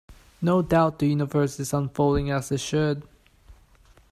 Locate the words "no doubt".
0.41-0.97